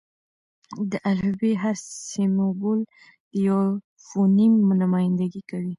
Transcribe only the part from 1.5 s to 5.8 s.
هر سېمبول د یوه فونیم نمایندګي کوي.